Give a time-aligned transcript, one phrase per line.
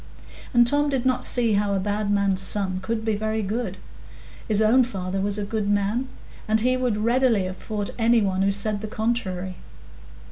[0.51, 3.77] And Tom did not see how a bad man's son could be very good.
[4.47, 6.07] His own father was a good man,
[6.47, 9.57] and he would readily have fought any one who said the contrary.